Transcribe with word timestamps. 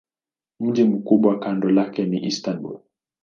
Mji 0.59 0.83
mkubwa 0.83 1.39
kando 1.39 1.69
lake 1.69 2.05
ni 2.05 2.25
Istanbul. 2.25 2.79